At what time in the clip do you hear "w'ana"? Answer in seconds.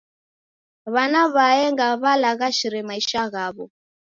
0.93-1.21